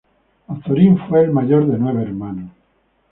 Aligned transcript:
Azorín 0.47 0.97
fue 1.07 1.21
el 1.23 1.29
mayor 1.29 1.67
de 1.67 1.77
nueve 1.77 2.01
hermanos. 2.01 2.49